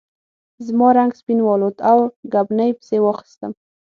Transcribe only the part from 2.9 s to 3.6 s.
واخیستم.